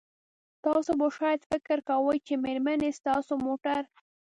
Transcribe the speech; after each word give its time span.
تاسو 0.65 0.91
به 0.99 1.07
شاید 1.17 1.41
فکر 1.51 1.77
کوئ 1.89 2.17
چې 2.27 2.33
میرمنې 2.45 2.89
ستاسو 2.99 3.33
موټر 3.45 3.81